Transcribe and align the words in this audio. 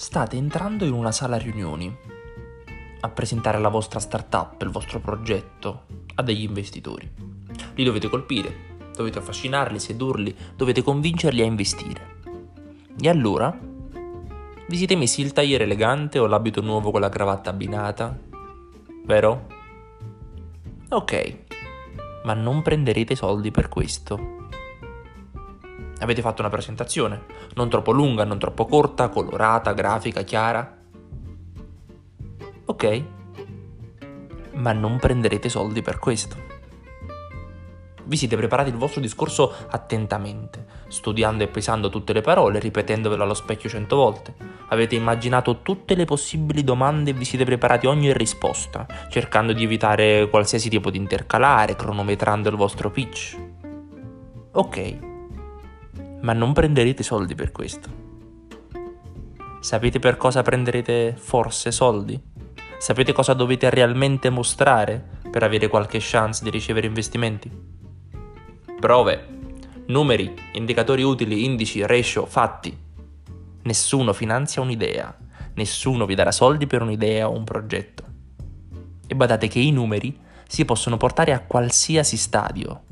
State 0.00 0.34
entrando 0.34 0.86
in 0.86 0.94
una 0.94 1.12
sala 1.12 1.36
riunioni 1.36 1.94
a 3.00 3.08
presentare 3.10 3.58
la 3.60 3.68
vostra 3.68 4.00
startup, 4.00 4.62
il 4.62 4.70
vostro 4.70 4.98
progetto 4.98 5.82
a 6.14 6.22
degli 6.22 6.42
investitori. 6.42 7.06
Li 7.74 7.84
dovete 7.84 8.08
colpire, 8.08 8.78
dovete 8.96 9.18
affascinarli, 9.18 9.78
sedurli, 9.78 10.34
dovete 10.56 10.82
convincerli 10.82 11.42
a 11.42 11.44
investire. 11.44 12.16
E 12.98 13.08
allora 13.10 13.54
vi 14.68 14.76
siete 14.78 14.96
messi 14.96 15.20
il 15.20 15.34
tagliere 15.34 15.64
elegante 15.64 16.18
o 16.18 16.26
l'abito 16.26 16.62
nuovo 16.62 16.90
con 16.90 17.02
la 17.02 17.10
cravatta 17.10 17.50
abbinata? 17.50 18.18
Vero? 19.04 19.46
Ok, 20.88 21.36
ma 22.24 22.32
non 22.32 22.62
prenderete 22.62 23.14
soldi 23.14 23.50
per 23.50 23.68
questo. 23.68 24.39
Avete 26.00 26.22
fatto 26.22 26.40
una 26.40 26.50
presentazione, 26.50 27.24
non 27.54 27.68
troppo 27.68 27.92
lunga, 27.92 28.24
non 28.24 28.38
troppo 28.38 28.64
corta, 28.64 29.10
colorata, 29.10 29.72
grafica, 29.74 30.22
chiara. 30.22 30.78
Ok, 32.64 33.02
ma 34.52 34.72
non 34.72 34.98
prenderete 34.98 35.48
soldi 35.48 35.82
per 35.82 35.98
questo. 35.98 36.48
Vi 38.02 38.16
siete 38.16 38.34
preparati 38.36 38.70
il 38.70 38.76
vostro 38.76 39.00
discorso 39.00 39.54
attentamente, 39.68 40.66
studiando 40.88 41.44
e 41.44 41.48
pesando 41.48 41.90
tutte 41.90 42.12
le 42.12 42.22
parole, 42.22 42.58
ripetendovelo 42.58 43.22
allo 43.22 43.34
specchio 43.34 43.68
cento 43.68 43.96
volte. 43.96 44.34
Avete 44.68 44.96
immaginato 44.96 45.60
tutte 45.62 45.94
le 45.94 46.06
possibili 46.06 46.64
domande 46.64 47.10
e 47.10 47.12
vi 47.12 47.24
siete 47.24 47.44
preparati 47.44 47.86
ogni 47.86 48.12
risposta, 48.12 48.86
cercando 49.08 49.52
di 49.52 49.62
evitare 49.62 50.28
qualsiasi 50.28 50.68
tipo 50.68 50.90
di 50.90 50.98
intercalare, 50.98 51.76
cronometrando 51.76 52.48
il 52.48 52.56
vostro 52.56 52.90
pitch. 52.90 53.36
Ok, 54.52 54.98
ma 56.20 56.32
non 56.32 56.52
prenderete 56.52 57.02
soldi 57.02 57.34
per 57.34 57.52
questo. 57.52 58.08
Sapete 59.60 59.98
per 59.98 60.16
cosa 60.16 60.42
prenderete 60.42 61.14
forse 61.16 61.70
soldi? 61.70 62.18
Sapete 62.78 63.12
cosa 63.12 63.34
dovete 63.34 63.68
realmente 63.68 64.30
mostrare 64.30 65.18
per 65.30 65.42
avere 65.42 65.68
qualche 65.68 65.98
chance 66.00 66.42
di 66.42 66.48
ricevere 66.50 66.86
investimenti? 66.86 67.50
Prove, 68.80 69.26
numeri, 69.86 70.34
indicatori 70.54 71.02
utili, 71.02 71.44
indici, 71.44 71.84
ratio, 71.84 72.24
fatti. 72.24 72.74
Nessuno 73.62 74.14
finanzia 74.14 74.62
un'idea, 74.62 75.14
nessuno 75.54 76.06
vi 76.06 76.14
darà 76.14 76.32
soldi 76.32 76.66
per 76.66 76.80
un'idea 76.80 77.28
o 77.28 77.36
un 77.36 77.44
progetto. 77.44 78.04
E 79.06 79.14
badate 79.14 79.46
che 79.48 79.58
i 79.58 79.72
numeri 79.72 80.18
si 80.46 80.64
possono 80.64 80.96
portare 80.96 81.32
a 81.32 81.40
qualsiasi 81.40 82.16
stadio. 82.16 82.82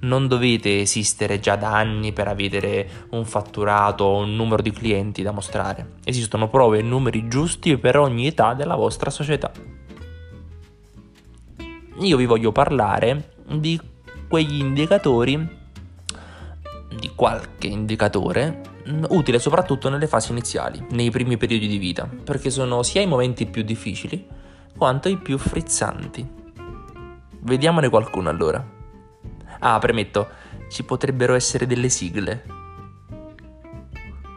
Non 0.00 0.28
dovete 0.28 0.80
esistere 0.80 1.40
già 1.40 1.56
da 1.56 1.72
anni 1.76 2.12
per 2.12 2.28
avere 2.28 2.88
un 3.10 3.24
fatturato 3.24 4.04
o 4.04 4.18
un 4.18 4.36
numero 4.36 4.62
di 4.62 4.70
clienti 4.70 5.22
da 5.22 5.32
mostrare. 5.32 5.94
Esistono 6.04 6.48
prove 6.48 6.78
e 6.78 6.82
numeri 6.82 7.26
giusti 7.26 7.76
per 7.78 7.98
ogni 7.98 8.28
età 8.28 8.54
della 8.54 8.76
vostra 8.76 9.10
società. 9.10 9.50
Io 12.00 12.16
vi 12.16 12.26
voglio 12.26 12.52
parlare 12.52 13.32
di 13.44 13.80
quegli 14.28 14.60
indicatori, 14.60 15.56
di 16.96 17.10
qualche 17.16 17.66
indicatore, 17.66 18.60
utile 19.08 19.40
soprattutto 19.40 19.88
nelle 19.88 20.06
fasi 20.06 20.30
iniziali, 20.30 20.84
nei 20.90 21.10
primi 21.10 21.36
periodi 21.36 21.66
di 21.66 21.78
vita, 21.78 22.08
perché 22.24 22.50
sono 22.50 22.84
sia 22.84 23.00
i 23.00 23.06
momenti 23.06 23.46
più 23.46 23.62
difficili 23.62 24.26
quanto 24.76 25.08
i 25.08 25.18
più 25.18 25.38
frizzanti. 25.38 26.26
Vediamone 27.40 27.88
qualcuno 27.88 28.28
allora. 28.28 28.77
Ah, 29.60 29.78
premetto, 29.78 30.28
ci 30.68 30.84
potrebbero 30.84 31.34
essere 31.34 31.66
delle 31.66 31.88
sigle. 31.88 32.44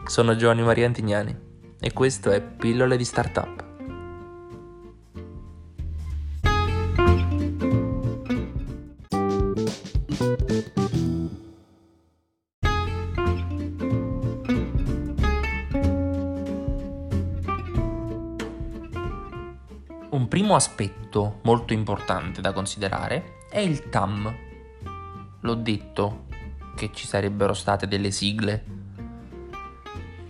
Sono 0.04 0.34
Giovanni 0.34 0.62
Maria 0.62 0.86
Antignani 0.86 1.36
e 1.78 1.92
questo 1.92 2.30
è 2.30 2.42
Pillole 2.42 2.96
di 2.96 3.04
Startup. 3.04 3.70
Un 20.10 20.28
primo 20.28 20.56
aspetto 20.56 21.38
molto 21.42 21.72
importante 21.72 22.40
da 22.40 22.52
considerare 22.52 23.38
è 23.48 23.60
il 23.60 23.88
TAM. 23.88 24.50
L'ho 25.42 25.54
detto 25.54 26.24
che 26.74 26.90
ci 26.92 27.06
sarebbero 27.06 27.52
state 27.52 27.86
delle 27.86 28.10
sigle. 28.10 28.64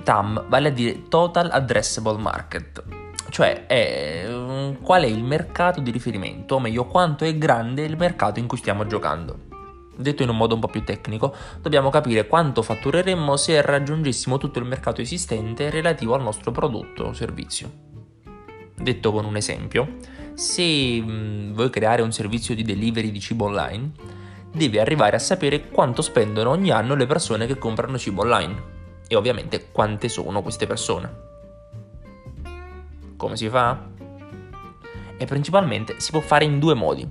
TAM 0.02 0.46
vale 0.48 0.68
a 0.68 0.70
dire 0.72 1.04
Total 1.08 1.48
Addressable 1.50 2.20
Market, 2.20 2.82
cioè 3.30 3.66
è, 3.66 4.26
mm, 4.28 4.82
qual 4.82 5.04
è 5.04 5.06
il 5.06 5.22
mercato 5.22 5.80
di 5.80 5.90
riferimento, 5.90 6.56
o 6.56 6.60
meglio 6.60 6.86
quanto 6.86 7.24
è 7.24 7.38
grande 7.38 7.82
il 7.82 7.96
mercato 7.96 8.40
in 8.40 8.46
cui 8.46 8.58
stiamo 8.58 8.86
giocando. 8.86 9.50
Detto 9.94 10.22
in 10.22 10.30
un 10.30 10.36
modo 10.36 10.54
un 10.54 10.60
po' 10.60 10.68
più 10.68 10.82
tecnico, 10.82 11.34
dobbiamo 11.60 11.90
capire 11.90 12.26
quanto 12.26 12.62
fattureremmo 12.62 13.36
se 13.36 13.60
raggiungessimo 13.60 14.38
tutto 14.38 14.58
il 14.58 14.64
mercato 14.64 15.00
esistente 15.00 15.70
relativo 15.70 16.14
al 16.14 16.22
nostro 16.22 16.50
prodotto 16.50 17.04
o 17.04 17.12
servizio. 17.12 17.70
Detto 18.74 19.12
con 19.12 19.24
un 19.24 19.36
esempio, 19.36 19.96
se 20.34 21.00
mh, 21.00 21.10
mm, 21.10 21.52
vuoi 21.52 21.70
creare 21.70 22.02
un 22.02 22.10
servizio 22.10 22.54
di 22.54 22.62
delivery 22.62 23.10
di 23.12 23.20
cibo 23.20 23.44
online, 23.44 23.92
devi 24.52 24.78
arrivare 24.78 25.16
a 25.16 25.20
sapere 25.20 25.68
quanto 25.68 26.02
spendono 26.02 26.50
ogni 26.50 26.70
anno 26.70 26.94
le 26.94 27.06
persone 27.06 27.46
che 27.46 27.58
comprano 27.58 27.98
cibo 27.98 28.22
online 28.22 28.70
e 29.08 29.16
ovviamente 29.16 29.70
quante 29.72 30.08
sono 30.08 30.42
queste 30.42 30.66
persone. 30.66 31.30
Come 33.16 33.36
si 33.36 33.48
fa? 33.48 33.88
E 35.16 35.24
principalmente 35.24 35.98
si 35.98 36.10
può 36.10 36.20
fare 36.20 36.44
in 36.44 36.58
due 36.58 36.74
modi. 36.74 37.08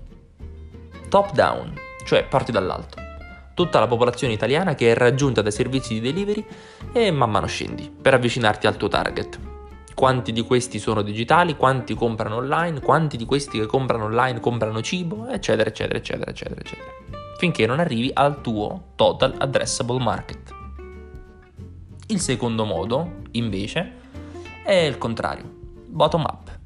Top 1.09 1.33
down, 1.33 1.73
cioè 2.05 2.23
parti 2.25 2.51
dall'alto. 2.51 2.99
Tutta 3.53 3.79
la 3.79 3.87
popolazione 3.87 4.33
italiana 4.33 4.75
che 4.75 4.91
è 4.91 4.95
raggiunta 4.95 5.41
dai 5.41 5.51
servizi 5.51 5.93
di 5.93 5.99
delivery 5.99 6.45
e 6.93 7.11
man 7.11 7.31
mano 7.31 7.47
scendi 7.47 7.89
per 7.89 8.13
avvicinarti 8.13 8.67
al 8.67 8.77
tuo 8.77 8.87
target 8.87 9.39
quanti 10.01 10.31
di 10.31 10.41
questi 10.41 10.79
sono 10.79 11.03
digitali, 11.03 11.55
quanti 11.55 11.93
comprano 11.93 12.37
online, 12.37 12.79
quanti 12.79 13.17
di 13.17 13.25
questi 13.25 13.59
che 13.59 13.67
comprano 13.67 14.05
online 14.05 14.39
comprano 14.39 14.81
cibo, 14.81 15.27
eccetera, 15.27 15.69
eccetera, 15.69 15.99
eccetera, 15.99 16.31
eccetera, 16.31 16.59
eccetera. 16.59 17.20
Finché 17.41 17.65
non 17.65 17.79
arrivi 17.79 18.11
al 18.13 18.39
tuo 18.41 18.91
total 18.93 19.33
addressable 19.39 19.97
market. 19.97 20.53
Il 22.05 22.19
secondo 22.19 22.65
modo, 22.65 23.23
invece, 23.31 23.93
è 24.63 24.73
il 24.73 24.99
contrario, 24.99 25.51
bottom 25.87 26.21
up. 26.21 26.59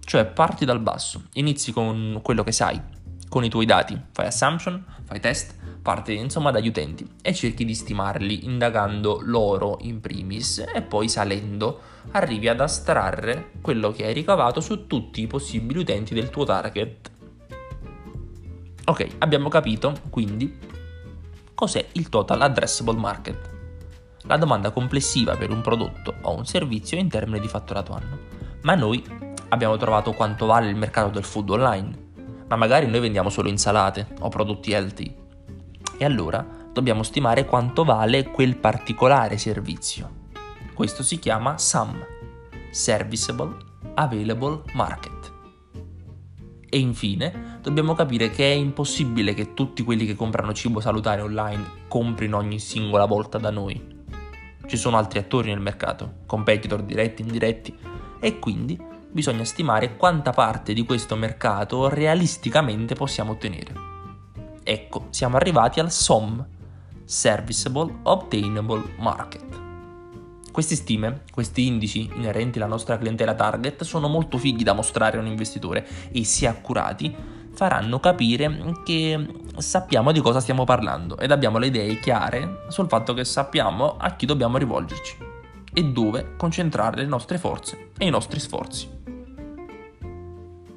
Cioè 0.00 0.24
parti 0.24 0.64
dal 0.64 0.80
basso, 0.80 1.24
inizi 1.34 1.72
con 1.72 2.20
quello 2.22 2.42
che 2.42 2.52
sai, 2.52 2.80
con 3.28 3.44
i 3.44 3.50
tuoi 3.50 3.66
dati, 3.66 4.00
fai 4.12 4.24
assumption, 4.24 4.82
fai 5.04 5.20
test, 5.20 5.56
parti 5.82 6.16
insomma 6.16 6.50
dagli 6.50 6.68
utenti 6.68 7.06
e 7.20 7.34
cerchi 7.34 7.66
di 7.66 7.74
stimarli 7.74 8.46
indagando 8.46 9.20
loro 9.22 9.76
in 9.82 10.00
primis 10.00 10.64
e 10.74 10.80
poi 10.80 11.10
salendo 11.10 11.80
arrivi 12.12 12.48
ad 12.48 12.60
astrarre 12.60 13.50
quello 13.60 13.92
che 13.92 14.06
hai 14.06 14.14
ricavato 14.14 14.62
su 14.62 14.86
tutti 14.86 15.20
i 15.20 15.26
possibili 15.26 15.80
utenti 15.80 16.14
del 16.14 16.30
tuo 16.30 16.44
target. 16.44 17.10
Ok, 18.86 19.16
abbiamo 19.18 19.48
capito 19.48 19.94
quindi 20.10 20.58
cos'è 21.54 21.86
il 21.92 22.08
total 22.08 22.42
addressable 22.42 22.98
market. 22.98 23.50
La 24.22 24.36
domanda 24.36 24.70
complessiva 24.70 25.36
per 25.36 25.50
un 25.50 25.60
prodotto 25.60 26.14
o 26.22 26.36
un 26.36 26.46
servizio 26.46 26.98
in 26.98 27.08
termini 27.08 27.40
di 27.40 27.48
fatturato 27.48 27.92
anno. 27.92 28.18
Ma 28.62 28.74
noi 28.74 29.04
abbiamo 29.48 29.76
trovato 29.76 30.12
quanto 30.12 30.46
vale 30.46 30.68
il 30.68 30.76
mercato 30.76 31.10
del 31.10 31.24
food 31.24 31.50
online. 31.50 32.02
Ma 32.48 32.56
magari 32.56 32.86
noi 32.86 33.00
vendiamo 33.00 33.30
solo 33.30 33.48
insalate 33.48 34.08
o 34.20 34.28
prodotti 34.28 34.72
healthy. 34.72 35.14
E 35.96 36.04
allora 36.04 36.46
dobbiamo 36.72 37.02
stimare 37.02 37.44
quanto 37.44 37.84
vale 37.84 38.30
quel 38.30 38.56
particolare 38.56 39.38
servizio 39.38 40.22
questo 40.74 41.04
si 41.04 41.20
chiama 41.20 41.56
SAM, 41.56 42.04
Serviceable 42.72 43.56
Available 43.94 44.62
Market. 44.74 45.13
E 46.74 46.78
infine 46.78 47.60
dobbiamo 47.62 47.94
capire 47.94 48.30
che 48.30 48.50
è 48.50 48.52
impossibile 48.52 49.32
che 49.32 49.54
tutti 49.54 49.84
quelli 49.84 50.04
che 50.06 50.16
comprano 50.16 50.52
cibo 50.52 50.80
salutare 50.80 51.20
online 51.20 51.84
comprino 51.86 52.36
ogni 52.36 52.58
singola 52.58 53.04
volta 53.04 53.38
da 53.38 53.50
noi. 53.50 53.80
Ci 54.66 54.76
sono 54.76 54.96
altri 54.96 55.20
attori 55.20 55.50
nel 55.50 55.60
mercato, 55.60 56.22
competitor 56.26 56.82
diretti 56.82 57.22
e 57.22 57.26
indiretti, 57.26 57.78
e 58.18 58.40
quindi 58.40 58.76
bisogna 59.08 59.44
stimare 59.44 59.96
quanta 59.96 60.32
parte 60.32 60.72
di 60.72 60.84
questo 60.84 61.14
mercato 61.14 61.88
realisticamente 61.88 62.96
possiamo 62.96 63.30
ottenere. 63.30 63.72
Ecco, 64.64 65.06
siamo 65.10 65.36
arrivati 65.36 65.78
al 65.78 65.92
SOM, 65.92 66.44
Serviceable 67.04 68.00
Obtainable 68.02 68.94
Market. 68.98 69.44
Queste 70.54 70.76
stime, 70.76 71.22
questi 71.32 71.66
indici 71.66 72.08
inerenti 72.14 72.58
alla 72.58 72.68
nostra 72.68 72.96
clientela 72.96 73.34
target 73.34 73.82
sono 73.82 74.06
molto 74.06 74.38
fighi 74.38 74.62
da 74.62 74.72
mostrare 74.72 75.16
a 75.16 75.20
un 75.20 75.26
investitore 75.26 75.84
e 76.12 76.22
se 76.22 76.46
accurati 76.46 77.12
faranno 77.52 77.98
capire 77.98 78.72
che 78.84 79.26
sappiamo 79.56 80.12
di 80.12 80.20
cosa 80.20 80.38
stiamo 80.38 80.62
parlando 80.62 81.18
ed 81.18 81.32
abbiamo 81.32 81.58
le 81.58 81.66
idee 81.66 81.98
chiare 81.98 82.66
sul 82.68 82.86
fatto 82.86 83.14
che 83.14 83.24
sappiamo 83.24 83.96
a 83.96 84.14
chi 84.14 84.26
dobbiamo 84.26 84.56
rivolgerci. 84.56 85.16
e 85.72 85.82
dove 85.86 86.36
concentrare 86.36 86.98
le 86.98 87.06
nostre 87.06 87.36
forze 87.36 87.90
e 87.98 88.06
i 88.06 88.10
nostri 88.10 88.38
sforzi. 88.38 88.88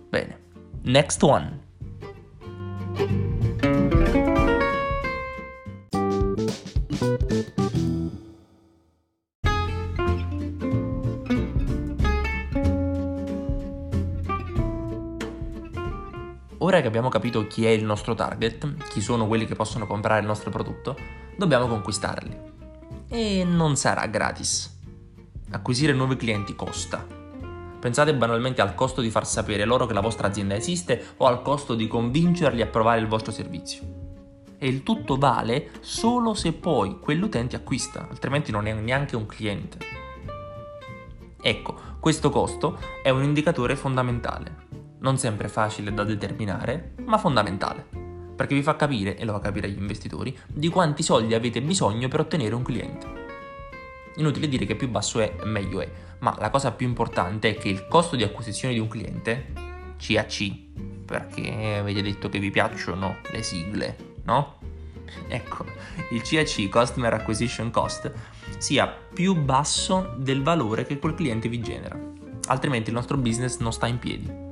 Bene, 0.10 0.40
next 0.82 1.22
one. 1.22 1.66
Che 16.88 16.94
abbiamo 16.94 17.10
capito 17.10 17.48
chi 17.48 17.66
è 17.66 17.70
il 17.70 17.84
nostro 17.84 18.16
target, 18.16 18.88
chi 18.88 19.02
sono 19.02 19.28
quelli 19.28 19.46
che 19.46 19.56
possono 19.56 19.86
comprare 19.86 20.22
il 20.22 20.26
nostro 20.26 20.50
prodotto, 20.50 20.96
dobbiamo 21.36 21.68
conquistarli. 21.68 22.40
E 23.10 23.44
non 23.44 23.76
sarà 23.76 24.06
gratis. 24.06 24.80
Acquisire 25.52 25.92
nuovi 25.92 26.16
clienti 26.16 26.56
costa. 26.56 27.06
Pensate 27.80 28.16
banalmente 28.16 28.62
al 28.62 28.74
costo 28.74 29.02
di 29.02 29.10
far 29.10 29.28
sapere 29.28 29.66
loro 29.66 29.86
che 29.86 29.94
la 29.94 30.00
vostra 30.00 30.28
azienda 30.28 30.56
esiste 30.56 31.14
o 31.18 31.26
al 31.26 31.42
costo 31.42 31.76
di 31.76 31.88
convincerli 31.88 32.62
a 32.62 32.68
provare 32.68 33.02
il 33.02 33.08
vostro 33.08 33.34
servizio. 33.34 33.82
E 34.58 34.68
il 34.68 34.84
tutto 34.84 35.18
vale 35.18 35.72
solo 35.82 36.34
se 36.34 36.54
poi 36.54 37.00
quell'utente 37.00 37.58
acquista, 37.58 38.08
altrimenti 38.10 38.52
non 38.52 38.66
è 38.66 38.74
neanche 38.74 39.18
un 39.18 39.26
cliente. 39.26 39.78
Ecco, 41.40 41.80
questo 42.00 42.30
costo 42.30 42.80
è 43.04 43.10
un 43.10 43.24
indicatore 43.24 43.76
fondamentale 43.76 44.67
non 45.00 45.18
sempre 45.18 45.48
facile 45.48 45.94
da 45.94 46.04
determinare, 46.04 46.94
ma 47.06 47.18
fondamentale, 47.18 47.86
perché 48.36 48.56
vi 48.56 48.64
fa 48.64 48.76
capire, 48.76 49.18
e 49.18 49.26
lo 49.26 49.34
fa 49.34 49.40
capire 49.40 49.68
agli 49.68 49.78
investitori, 49.78 50.38
di 50.48 50.70
quanti 50.70 51.04
soldi 51.04 51.34
avete 51.34 51.62
bisogno 51.62 52.08
per 52.08 52.22
ottenere 52.22 52.56
un 52.56 52.64
cliente. 52.64 53.26
Inutile 54.18 54.48
dire 54.48 54.66
che 54.66 54.76
più 54.76 54.90
basso 54.90 55.20
è, 55.20 55.36
meglio 55.44 55.82
è, 55.82 55.90
ma 56.20 56.36
la 56.40 56.50
cosa 56.50 56.72
più 56.72 56.88
importante 56.88 57.50
è 57.50 57.58
che 57.58 57.70
il 57.70 57.88
costo 57.88 58.16
di 58.16 58.24
acquisizione 58.24 58.74
di 58.74 58.80
un 58.80 58.88
cliente, 58.88 59.54
CAC, 59.98 60.52
perché 61.06 61.78
avete 61.80 62.02
detto 62.02 62.30
che 62.30 62.40
vi 62.40 62.50
piacciono 62.50 63.18
le 63.32 63.44
sigle, 63.44 63.96
no? 64.24 64.60
Ecco, 65.28 65.66
il 66.12 66.22
CAC, 66.22 66.68
Customer 66.70 67.14
Acquisition 67.14 67.70
Cost, 67.70 68.12
sia 68.58 68.88
più 68.88 69.36
basso 69.36 70.16
del 70.18 70.42
valore 70.42 70.86
che 70.86 71.00
quel 71.00 71.14
cliente 71.14 71.48
vi 71.48 71.62
genera, 71.62 71.98
altrimenti 72.48 72.90
il 72.90 72.96
nostro 72.96 73.18
business 73.18 73.60
non 73.60 73.72
sta 73.72 73.88
in 73.88 74.00
piedi. 74.00 74.47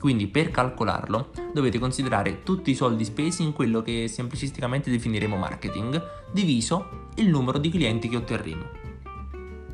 Quindi 0.00 0.28
per 0.28 0.50
calcolarlo 0.50 1.30
dovete 1.52 1.78
considerare 1.78 2.42
tutti 2.42 2.70
i 2.70 2.74
soldi 2.74 3.04
spesi 3.04 3.42
in 3.42 3.52
quello 3.52 3.82
che 3.82 4.08
semplicisticamente 4.08 4.90
definiremo 4.90 5.36
marketing, 5.36 6.02
diviso 6.32 7.08
il 7.16 7.28
numero 7.28 7.58
di 7.58 7.68
clienti 7.68 8.08
che 8.08 8.16
otterremo. 8.16 8.64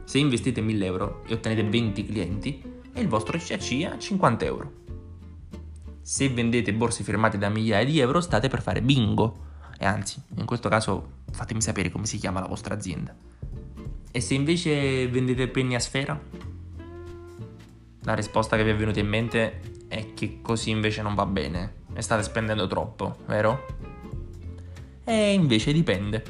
Se 0.02 0.18
investite 0.18 0.60
1000 0.60 0.84
euro 0.84 1.22
e 1.28 1.34
ottenete 1.34 1.62
20 1.62 2.06
clienti, 2.06 2.60
il 2.94 3.06
vostro 3.06 3.38
CAC 3.38 3.88
a 3.88 3.96
50 3.96 4.44
euro. 4.44 4.72
Se 6.02 6.28
vendete 6.28 6.74
borse 6.74 7.04
firmate 7.04 7.38
da 7.38 7.48
migliaia 7.48 7.84
di 7.84 8.00
euro, 8.00 8.20
state 8.20 8.48
per 8.48 8.62
fare 8.62 8.82
bingo. 8.82 9.44
E 9.78 9.84
anzi, 9.84 10.20
in 10.38 10.44
questo 10.44 10.68
caso 10.68 11.10
fatemi 11.30 11.60
sapere 11.60 11.90
come 11.90 12.06
si 12.06 12.18
chiama 12.18 12.40
la 12.40 12.46
vostra 12.46 12.74
azienda. 12.74 13.14
E 14.10 14.20
se 14.20 14.34
invece 14.34 15.06
vendete 15.08 15.46
penny 15.46 15.76
a 15.76 15.80
sfera? 15.80 16.20
La 18.02 18.14
risposta 18.14 18.56
che 18.56 18.64
vi 18.64 18.70
è 18.70 18.76
venuta 18.76 18.98
in 18.98 19.08
mente 19.08 19.60
è 19.88 20.14
che 20.14 20.40
così 20.42 20.70
invece 20.70 21.02
non 21.02 21.14
va 21.14 21.26
bene 21.26 21.84
e 21.94 22.02
state 22.02 22.22
spendendo 22.22 22.66
troppo, 22.66 23.16
vero? 23.26 23.66
E 25.04 25.32
invece 25.32 25.72
dipende. 25.72 26.22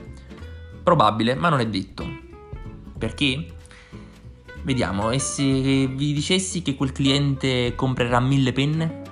Probabile, 0.83 1.35
ma 1.35 1.49
non 1.49 1.61
è 1.61 1.67
detto. 1.67 2.07
Perché? 2.99 3.47
Vediamo, 4.63 5.11
e 5.11 5.19
se 5.19 5.45
vi 5.45 6.13
dicessi 6.13 6.63
che 6.63 6.75
quel 6.75 6.93
cliente 6.93 7.75
comprerà 7.75 8.21
mille 8.21 8.53
penne? 8.53 9.03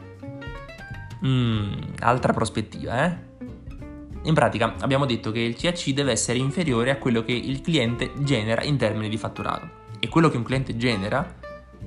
Mmm, 1.25 1.73
altra 2.00 2.32
prospettiva, 2.32 3.05
eh? 3.05 3.32
In 4.25 4.35
pratica 4.35 4.75
abbiamo 4.81 5.05
detto 5.05 5.31
che 5.31 5.40
il 5.40 5.55
CAC 5.55 5.90
deve 5.90 6.12
essere 6.12 6.38
inferiore 6.38 6.90
a 6.90 6.97
quello 6.97 7.23
che 7.23 7.32
il 7.32 7.61
cliente 7.61 8.12
genera 8.20 8.62
in 8.62 8.76
termini 8.76 9.08
di 9.08 9.19
fatturato. 9.19 9.82
E 9.99 10.08
quello 10.08 10.29
che 10.29 10.37
un 10.37 10.43
cliente 10.43 10.76
genera 10.76 11.37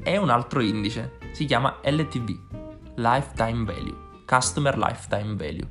è 0.03 0.17
un 0.17 0.29
altro 0.29 0.61
indice, 0.61 1.17
si 1.37 1.45
chiama 1.45 1.81
LTV, 1.83 2.95
Lifetime 2.95 3.63
Value, 3.63 3.95
Customer 4.25 4.75
Lifetime 4.75 5.35
Value. 5.35 5.67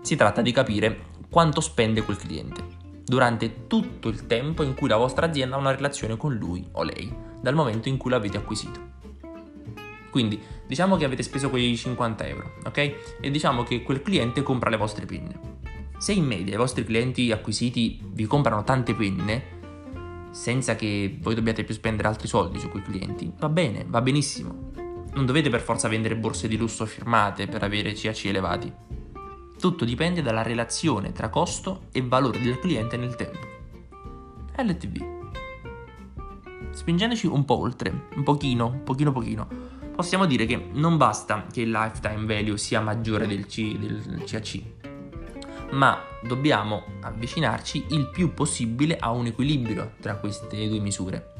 Si 0.00 0.16
tratta 0.16 0.40
di 0.40 0.50
capire 0.50 1.08
quanto 1.28 1.60
spende 1.60 2.04
quel 2.04 2.16
cliente 2.16 2.64
durante 3.04 3.66
tutto 3.66 4.08
il 4.08 4.26
tempo 4.26 4.62
in 4.62 4.72
cui 4.72 4.88
la 4.88 4.96
vostra 4.96 5.26
azienda 5.26 5.56
ha 5.56 5.58
una 5.58 5.74
relazione 5.74 6.16
con 6.16 6.34
lui 6.34 6.66
o 6.72 6.82
lei, 6.84 7.14
dal 7.38 7.54
momento 7.54 7.90
in 7.90 7.98
cui 7.98 8.10
l'avete 8.10 8.38
acquisito. 8.38 8.80
Quindi 10.10 10.40
diciamo 10.66 10.96
che 10.96 11.04
avete 11.04 11.22
speso 11.22 11.50
quei 11.50 11.76
50 11.76 12.26
euro, 12.26 12.54
ok? 12.64 13.18
E 13.20 13.30
diciamo 13.30 13.62
che 13.62 13.82
quel 13.82 14.00
cliente 14.00 14.42
compra 14.42 14.70
le 14.70 14.78
vostre 14.78 15.04
penne. 15.04 15.38
Se 15.98 16.12
in 16.12 16.24
media 16.24 16.54
i 16.54 16.56
vostri 16.56 16.82
clienti 16.82 17.30
acquisiti 17.30 18.00
vi 18.06 18.24
comprano 18.24 18.64
tante 18.64 18.94
penne, 18.94 19.60
senza 20.32 20.74
che 20.74 21.18
voi 21.20 21.34
dobbiate 21.34 21.62
più 21.62 21.74
spendere 21.74 22.08
altri 22.08 22.26
soldi 22.26 22.58
su 22.58 22.68
quei 22.70 22.82
clienti, 22.82 23.30
va 23.38 23.48
bene, 23.48 23.84
va 23.86 24.00
benissimo. 24.00 24.70
Non 25.14 25.26
dovete 25.26 25.50
per 25.50 25.60
forza 25.60 25.88
vendere 25.88 26.16
borse 26.16 26.48
di 26.48 26.56
lusso 26.56 26.86
firmate 26.86 27.46
per 27.46 27.62
avere 27.62 27.92
CAC 27.92 28.24
elevati. 28.24 28.72
Tutto 29.58 29.84
dipende 29.84 30.22
dalla 30.22 30.42
relazione 30.42 31.12
tra 31.12 31.28
costo 31.28 31.82
e 31.92 32.02
valore 32.02 32.40
del 32.40 32.58
cliente 32.58 32.96
nel 32.96 33.14
tempo. 33.14 33.46
LTV. 34.56 35.20
Spingendoci 36.70 37.26
un 37.26 37.44
po' 37.44 37.58
oltre, 37.58 38.06
un 38.14 38.22
pochino, 38.22 38.66
un 38.66 38.82
pochino 38.82 39.12
pochino, 39.12 39.46
possiamo 39.94 40.24
dire 40.24 40.46
che 40.46 40.70
non 40.72 40.96
basta 40.96 41.46
che 41.52 41.60
il 41.60 41.70
lifetime 41.70 42.24
value 42.24 42.56
sia 42.56 42.80
maggiore 42.80 43.26
del, 43.26 43.46
C, 43.46 43.76
del 43.76 44.24
CAC, 44.24 44.62
ma 45.72 46.02
dobbiamo 46.22 46.84
avvicinarci 47.00 47.86
il 47.90 48.08
più 48.08 48.34
possibile 48.34 48.96
a 48.96 49.10
un 49.10 49.26
equilibrio 49.26 49.92
tra 50.00 50.16
queste 50.16 50.68
due 50.68 50.78
misure. 50.78 51.30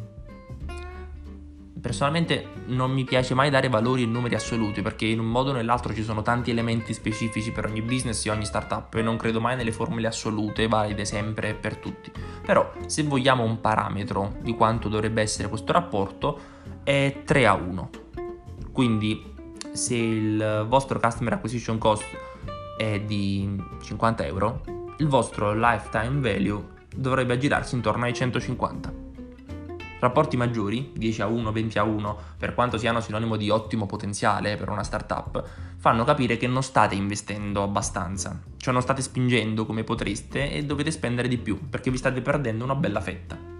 Personalmente 1.80 2.46
non 2.66 2.92
mi 2.92 3.02
piace 3.02 3.34
mai 3.34 3.50
dare 3.50 3.68
valori 3.68 4.04
e 4.04 4.06
numeri 4.06 4.36
assoluti 4.36 4.82
perché 4.82 5.04
in 5.04 5.18
un 5.18 5.26
modo 5.26 5.50
o 5.50 5.52
nell'altro 5.52 5.92
ci 5.92 6.04
sono 6.04 6.22
tanti 6.22 6.52
elementi 6.52 6.94
specifici 6.94 7.50
per 7.50 7.66
ogni 7.66 7.82
business 7.82 8.24
e 8.24 8.30
ogni 8.30 8.44
startup 8.44 8.94
e 8.94 9.02
non 9.02 9.16
credo 9.16 9.40
mai 9.40 9.56
nelle 9.56 9.72
formule 9.72 10.06
assolute 10.06 10.68
valide 10.68 11.04
sempre 11.04 11.54
per 11.54 11.76
tutti. 11.78 12.12
Però 12.46 12.72
se 12.86 13.02
vogliamo 13.02 13.42
un 13.42 13.60
parametro 13.60 14.36
di 14.42 14.54
quanto 14.54 14.88
dovrebbe 14.88 15.22
essere 15.22 15.48
questo 15.48 15.72
rapporto 15.72 16.38
è 16.84 17.22
3 17.24 17.46
a 17.46 17.54
1. 17.54 17.90
Quindi 18.70 19.34
se 19.72 19.96
il 19.96 20.64
vostro 20.68 21.00
customer 21.00 21.32
acquisition 21.32 21.78
cost 21.78 22.04
è 22.82 23.00
di 23.00 23.56
50 23.82 24.26
euro, 24.26 24.62
il 24.98 25.06
vostro 25.06 25.54
lifetime 25.54 26.20
value 26.20 26.64
dovrebbe 26.94 27.34
aggirarsi 27.34 27.74
intorno 27.74 28.04
ai 28.04 28.12
150. 28.12 29.10
Rapporti 30.00 30.36
maggiori, 30.36 30.90
10 30.96 31.22
a 31.22 31.26
1, 31.26 31.52
20 31.52 31.78
a 31.78 31.84
1, 31.84 32.18
per 32.36 32.54
quanto 32.54 32.76
siano 32.76 33.00
sinonimo 33.00 33.36
di 33.36 33.50
ottimo 33.50 33.86
potenziale 33.86 34.56
per 34.56 34.68
una 34.68 34.82
startup, 34.82 35.44
fanno 35.76 36.02
capire 36.02 36.36
che 36.36 36.48
non 36.48 36.64
state 36.64 36.96
investendo 36.96 37.62
abbastanza, 37.62 38.42
cioè 38.56 38.72
non 38.72 38.82
state 38.82 39.00
spingendo 39.00 39.64
come 39.64 39.84
potreste 39.84 40.50
e 40.50 40.64
dovete 40.64 40.90
spendere 40.90 41.28
di 41.28 41.38
più 41.38 41.68
perché 41.68 41.90
vi 41.90 41.98
state 41.98 42.20
perdendo 42.20 42.64
una 42.64 42.74
bella 42.74 43.00
fetta. 43.00 43.51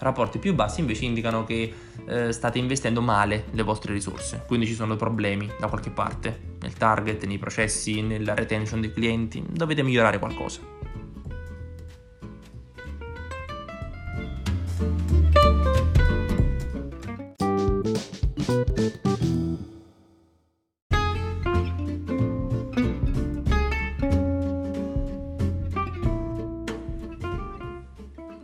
Rapporti 0.00 0.38
più 0.38 0.54
bassi 0.54 0.80
invece 0.80 1.04
indicano 1.06 1.44
che 1.44 1.72
eh, 2.06 2.32
state 2.32 2.58
investendo 2.58 3.00
male 3.00 3.46
le 3.50 3.62
vostre 3.62 3.92
risorse, 3.92 4.44
quindi 4.46 4.66
ci 4.66 4.74
sono 4.74 4.96
problemi 4.96 5.50
da 5.58 5.66
qualche 5.66 5.90
parte, 5.90 6.56
nel 6.60 6.74
target, 6.74 7.24
nei 7.24 7.38
processi, 7.38 8.00
nella 8.00 8.34
retention 8.34 8.80
dei 8.80 8.92
clienti, 8.92 9.44
dovete 9.50 9.82
migliorare 9.82 10.18
qualcosa. 10.18 10.60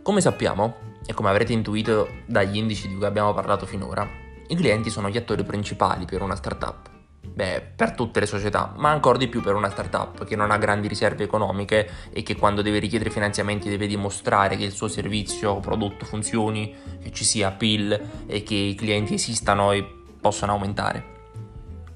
Come 0.03 0.21
sappiamo, 0.21 0.75
come 1.15 1.29
avrete 1.29 1.53
intuito 1.53 2.07
dagli 2.27 2.57
indici 2.57 2.87
di 2.87 2.95
cui 2.95 3.05
abbiamo 3.05 3.33
parlato 3.33 3.65
finora, 3.65 4.07
i 4.47 4.55
clienti 4.55 4.91
sono 4.91 5.09
gli 5.09 5.17
attori 5.17 5.43
principali 5.43 6.05
per 6.05 6.21
una 6.21 6.35
startup. 6.35 6.93
Beh, 7.35 7.61
per 7.75 7.93
tutte 7.93 8.19
le 8.19 8.27
società, 8.27 8.73
ma 8.77 8.91
ancora 8.91 9.17
di 9.17 9.27
più 9.27 9.41
per 9.41 9.55
una 9.55 9.69
startup 9.69 10.23
che 10.23 10.35
non 10.35 10.51
ha 10.51 10.57
grandi 10.57 10.87
riserve 10.87 11.23
economiche 11.23 11.89
e 12.11 12.21
che 12.21 12.35
quando 12.35 12.61
deve 12.61 12.79
richiedere 12.79 13.09
finanziamenti 13.09 13.67
deve 13.67 13.87
dimostrare 13.87 14.55
che 14.55 14.63
il 14.63 14.71
suo 14.71 14.87
servizio 14.87 15.51
o 15.51 15.59
prodotto 15.59 16.05
funzioni, 16.05 16.73
che 17.01 17.11
ci 17.11 17.25
sia 17.25 17.47
appeal 17.47 17.99
e 18.27 18.43
che 18.43 18.53
i 18.53 18.75
clienti 18.75 19.15
esistano 19.15 19.71
e 19.71 19.85
possano 20.21 20.53
aumentare. 20.53 21.03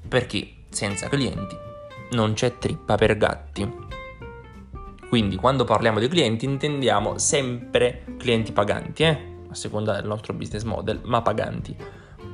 Perché 0.08 0.56
senza 0.68 1.08
clienti 1.08 1.56
non 2.10 2.34
c'è 2.34 2.58
trippa 2.58 2.96
per 2.96 3.16
gatti. 3.16 3.79
Quindi 5.10 5.34
quando 5.34 5.64
parliamo 5.64 5.98
di 5.98 6.06
clienti 6.06 6.44
intendiamo 6.44 7.18
sempre 7.18 8.04
clienti 8.16 8.52
paganti, 8.52 9.02
eh? 9.02 9.18
a 9.50 9.54
seconda 9.56 9.92
del 9.92 10.06
nostro 10.06 10.34
business 10.34 10.62
model, 10.62 11.00
ma 11.02 11.20
paganti. 11.20 11.76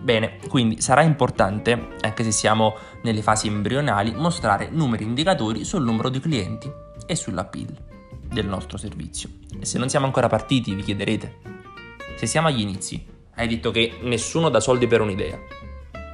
Bene, 0.02 0.36
quindi 0.46 0.82
sarà 0.82 1.00
importante, 1.00 1.94
anche 2.02 2.22
se 2.22 2.30
siamo 2.30 2.76
nelle 3.02 3.22
fasi 3.22 3.46
embrionali, 3.46 4.12
mostrare 4.14 4.68
numeri 4.70 5.04
indicatori 5.04 5.64
sul 5.64 5.84
numero 5.84 6.10
di 6.10 6.20
clienti 6.20 6.70
e 7.06 7.16
sulla 7.16 7.46
PIL 7.46 7.74
del 8.28 8.46
nostro 8.46 8.76
servizio. 8.76 9.30
E 9.58 9.64
se 9.64 9.78
non 9.78 9.88
siamo 9.88 10.04
ancora 10.04 10.28
partiti, 10.28 10.74
vi 10.74 10.82
chiederete, 10.82 11.36
se 12.16 12.26
siamo 12.26 12.48
agli 12.48 12.60
inizi, 12.60 13.02
hai 13.36 13.48
detto 13.48 13.70
che 13.70 13.94
nessuno 14.02 14.50
dà 14.50 14.60
soldi 14.60 14.86
per 14.86 15.00
un'idea. 15.00 15.38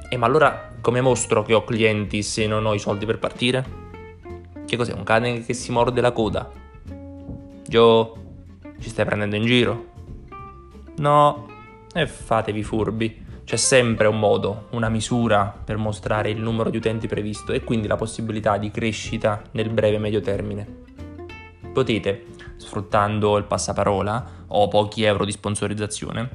E 0.07 0.15
ma 0.15 0.27
allora 0.27 0.75
come 0.79 1.01
mostro 1.01 1.43
che 1.43 1.53
ho 1.53 1.65
clienti 1.65 2.23
se 2.23 2.47
non 2.47 2.65
ho 2.65 2.73
i 2.73 2.79
soldi 2.79 3.05
per 3.05 3.19
partire? 3.19 3.81
Che 4.65 4.77
cos'è? 4.77 4.93
Un 4.93 5.03
cane 5.03 5.43
che 5.43 5.53
si 5.53 5.71
morde 5.71 6.01
la 6.01 6.11
coda? 6.11 6.49
Joe, 7.67 8.11
ci 8.79 8.89
stai 8.89 9.05
prendendo 9.05 9.35
in 9.35 9.45
giro? 9.45 9.85
No, 10.97 11.47
e 11.93 12.07
fatevi 12.07 12.63
furbi. 12.63 13.21
C'è 13.43 13.57
sempre 13.57 14.07
un 14.07 14.19
modo, 14.19 14.67
una 14.71 14.89
misura 14.89 15.53
per 15.63 15.77
mostrare 15.77 16.29
il 16.29 16.39
numero 16.39 16.69
di 16.69 16.77
utenti 16.77 17.07
previsto 17.07 17.51
e 17.51 17.63
quindi 17.63 17.87
la 17.87 17.97
possibilità 17.97 18.57
di 18.57 18.71
crescita 18.71 19.41
nel 19.51 19.69
breve 19.69 19.97
e 19.97 19.99
medio 19.99 20.21
termine. 20.21 20.81
Potete, 21.73 22.25
sfruttando 22.55 23.37
il 23.37 23.43
passaparola 23.43 24.45
o 24.47 24.67
pochi 24.69 25.03
euro 25.03 25.25
di 25.25 25.31
sponsorizzazione, 25.31 26.29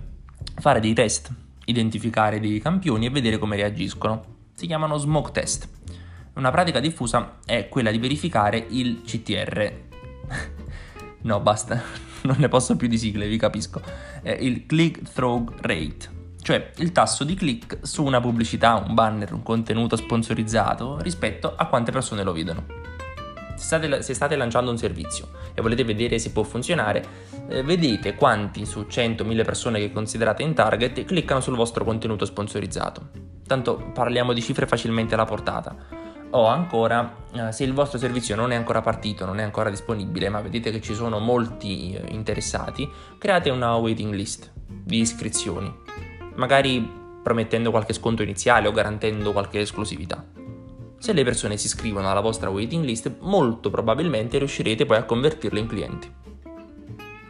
fare 0.56 0.80
dei 0.80 0.92
test, 0.92 1.30
identificare 1.64 2.40
dei 2.40 2.60
campioni 2.60 3.06
e 3.06 3.10
vedere 3.10 3.38
come 3.38 3.56
reagiscono. 3.56 4.36
Si 4.54 4.66
chiamano 4.66 4.96
smoke 4.98 5.30
test. 5.32 5.68
Una 6.38 6.52
pratica 6.52 6.78
diffusa 6.78 7.38
è 7.44 7.68
quella 7.68 7.90
di 7.90 7.98
verificare 7.98 8.64
il 8.68 9.02
CTR. 9.04 9.72
no, 11.22 11.40
basta, 11.40 11.82
non 12.22 12.36
ne 12.38 12.46
posso 12.46 12.76
più 12.76 12.86
di 12.86 12.96
sigle, 12.96 13.26
vi 13.26 13.36
capisco. 13.36 13.82
È 14.22 14.30
il 14.30 14.64
click-through 14.64 15.54
rate 15.60 16.16
cioè 16.40 16.70
il 16.76 16.92
tasso 16.92 17.24
di 17.24 17.34
click 17.34 17.80
su 17.82 18.02
una 18.02 18.20
pubblicità, 18.20 18.82
un 18.82 18.94
banner, 18.94 19.34
un 19.34 19.42
contenuto 19.42 19.96
sponsorizzato 19.96 20.98
rispetto 21.02 21.52
a 21.54 21.66
quante 21.66 21.92
persone 21.92 22.22
lo 22.22 22.32
vedono. 22.32 22.64
Se 23.56 23.64
state, 23.64 24.02
se 24.02 24.14
state 24.14 24.34
lanciando 24.34 24.70
un 24.70 24.78
servizio 24.78 25.28
e 25.52 25.60
volete 25.60 25.84
vedere 25.84 26.18
se 26.18 26.30
può 26.30 26.44
funzionare, 26.44 27.04
eh, 27.48 27.62
vedete 27.62 28.14
quanti 28.14 28.64
su 28.64 28.86
100.000 28.88 29.44
persone 29.44 29.78
che 29.78 29.92
considerate 29.92 30.42
in 30.42 30.54
target 30.54 31.04
cliccano 31.04 31.40
sul 31.40 31.56
vostro 31.56 31.84
contenuto 31.84 32.24
sponsorizzato. 32.24 33.10
Tanto 33.46 33.90
parliamo 33.92 34.32
di 34.32 34.40
cifre 34.40 34.66
facilmente 34.66 35.12
alla 35.12 35.26
portata. 35.26 36.07
O 36.30 36.46
ancora, 36.46 37.16
eh, 37.32 37.52
se 37.52 37.64
il 37.64 37.72
vostro 37.72 37.98
servizio 37.98 38.36
non 38.36 38.52
è 38.52 38.54
ancora 38.54 38.82
partito, 38.82 39.24
non 39.24 39.38
è 39.38 39.42
ancora 39.42 39.70
disponibile, 39.70 40.28
ma 40.28 40.40
vedete 40.40 40.70
che 40.70 40.80
ci 40.80 40.94
sono 40.94 41.18
molti 41.18 41.94
eh, 41.94 42.12
interessati, 42.12 42.88
create 43.18 43.50
una 43.50 43.76
waiting 43.76 44.12
list 44.12 44.52
di 44.66 45.00
iscrizioni 45.00 45.86
magari 46.38 46.96
promettendo 47.22 47.70
qualche 47.70 47.92
sconto 47.92 48.22
iniziale 48.22 48.68
o 48.68 48.72
garantendo 48.72 49.32
qualche 49.32 49.60
esclusività. 49.60 50.24
Se 50.98 51.12
le 51.12 51.24
persone 51.24 51.56
si 51.56 51.66
iscrivono 51.66 52.10
alla 52.10 52.20
vostra 52.20 52.48
waiting 52.48 52.84
list, 52.84 53.18
molto 53.20 53.70
probabilmente 53.70 54.38
riuscirete 54.38 54.86
poi 54.86 54.96
a 54.96 55.04
convertirle 55.04 55.60
in 55.60 55.66
clienti. 55.66 56.12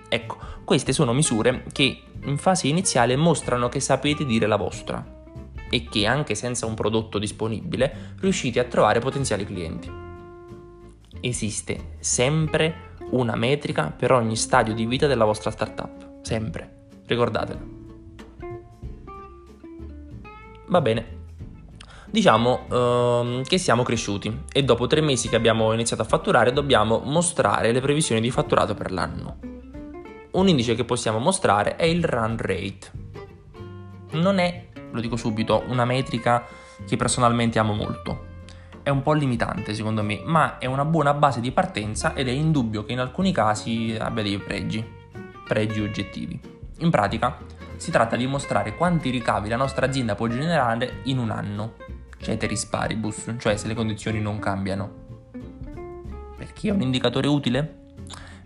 Ecco, 0.08 0.38
queste 0.64 0.92
sono 0.92 1.12
misure 1.12 1.64
che 1.72 2.02
in 2.22 2.38
fase 2.38 2.68
iniziale 2.68 3.16
mostrano 3.16 3.68
che 3.68 3.80
sapete 3.80 4.24
dire 4.24 4.46
la 4.46 4.56
vostra 4.56 5.16
e 5.70 5.88
che 5.88 6.06
anche 6.06 6.34
senza 6.34 6.66
un 6.66 6.74
prodotto 6.74 7.18
disponibile 7.18 8.14
riuscite 8.20 8.60
a 8.60 8.64
trovare 8.64 9.00
potenziali 9.00 9.44
clienti. 9.44 9.90
Esiste 11.20 11.96
sempre 11.98 12.96
una 13.10 13.36
metrica 13.36 13.92
per 13.96 14.12
ogni 14.12 14.36
stadio 14.36 14.74
di 14.74 14.86
vita 14.86 15.06
della 15.06 15.24
vostra 15.24 15.50
startup, 15.50 16.20
sempre, 16.22 16.88
ricordatelo. 17.06 17.76
Va 20.68 20.80
bene. 20.80 21.16
Diciamo 22.10 22.66
uh, 22.68 23.42
che 23.42 23.58
siamo 23.58 23.82
cresciuti 23.82 24.44
e 24.50 24.64
dopo 24.64 24.86
tre 24.86 25.02
mesi 25.02 25.28
che 25.28 25.36
abbiamo 25.36 25.72
iniziato 25.74 26.02
a 26.02 26.06
fatturare 26.06 26.52
dobbiamo 26.52 27.00
mostrare 27.04 27.70
le 27.70 27.80
previsioni 27.80 28.20
di 28.20 28.30
fatturato 28.30 28.74
per 28.74 28.90
l'anno. 28.90 29.38
Un 30.30 30.48
indice 30.48 30.74
che 30.74 30.84
possiamo 30.84 31.18
mostrare 31.18 31.76
è 31.76 31.84
il 31.84 32.04
run 32.04 32.36
rate. 32.38 33.06
Non 34.12 34.38
è, 34.38 34.67
lo 34.90 35.00
dico 35.00 35.16
subito, 35.16 35.64
una 35.68 35.84
metrica 35.84 36.46
che 36.86 36.96
personalmente 36.96 37.58
amo 37.58 37.74
molto. 37.74 38.26
È 38.82 38.90
un 38.90 39.02
po' 39.02 39.12
limitante 39.12 39.74
secondo 39.74 40.02
me, 40.02 40.22
ma 40.24 40.58
è 40.58 40.66
una 40.66 40.84
buona 40.84 41.12
base 41.14 41.40
di 41.40 41.52
partenza 41.52 42.14
ed 42.14 42.28
è 42.28 42.32
indubbio 42.32 42.84
che 42.84 42.92
in 42.92 43.00
alcuni 43.00 43.32
casi 43.32 43.96
abbia 43.98 44.22
dei 44.22 44.38
pregi, 44.38 44.84
pregi 45.46 45.80
oggettivi. 45.80 46.40
In 46.78 46.90
pratica, 46.90 47.36
si 47.76 47.90
tratta 47.90 48.16
di 48.16 48.26
mostrare 48.26 48.74
quanti 48.74 49.10
ricavi 49.10 49.48
la 49.48 49.56
nostra 49.56 49.86
azienda 49.86 50.14
può 50.14 50.26
generare 50.26 51.00
in 51.04 51.18
un 51.18 51.30
anno, 51.30 51.74
ceteris 52.20 52.66
paribus, 52.66 53.34
cioè 53.38 53.56
se 53.56 53.66
le 53.66 53.74
condizioni 53.74 54.20
non 54.20 54.38
cambiano. 54.38 55.06
Perché 56.36 56.68
è 56.68 56.72
un 56.72 56.80
indicatore 56.80 57.28
utile? 57.28 57.86